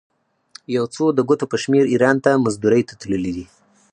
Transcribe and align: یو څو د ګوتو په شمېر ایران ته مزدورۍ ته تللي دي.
یو 0.75 0.85
څو 0.95 1.05
د 1.17 1.19
ګوتو 1.27 1.45
په 1.51 1.57
شمېر 1.63 1.83
ایران 1.93 2.17
ته 2.23 2.31
مزدورۍ 2.45 2.81
ته 2.89 2.93
تللي 3.01 3.31
دي. 3.37 3.45